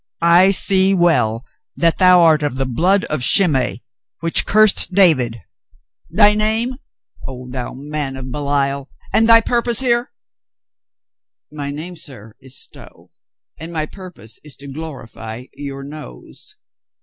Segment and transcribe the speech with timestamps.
[0.23, 1.45] "I see well
[1.75, 3.83] that thou art of the blood of Shimei
[4.19, 5.43] which cursed David.
[6.09, 6.73] Thy name,
[7.27, 10.11] oh thou man of Belial, and thy purpose here?"
[11.51, 13.11] "My name, sir, is Stow,
[13.59, 16.55] and my purpose is to glorify your nose.